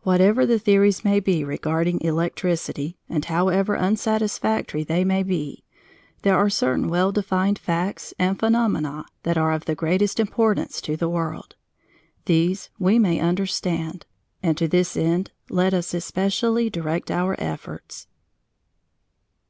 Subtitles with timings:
[0.00, 5.62] Whatever the theories may be regarding electricity, and however unsatisfactory they may be,
[6.22, 10.96] there are certain well defined facts and phenomena that are of the greatest importance to
[10.96, 11.54] the world.
[12.24, 14.06] These we may understand:
[14.42, 18.06] and to this end let us especially direct our efforts.